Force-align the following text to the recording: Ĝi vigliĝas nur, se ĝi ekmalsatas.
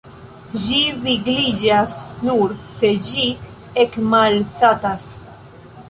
Ĝi 0.61 0.79
vigliĝas 1.03 1.93
nur, 2.29 2.57
se 2.81 2.91
ĝi 3.11 3.29
ekmalsatas. 3.87 5.07